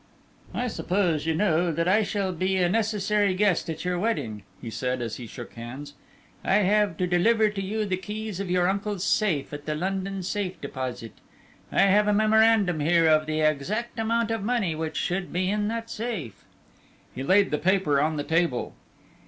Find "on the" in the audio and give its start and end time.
18.01-18.23